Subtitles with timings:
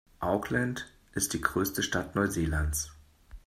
[0.19, 2.89] Auckland ist die größte Stadt Neuseelands.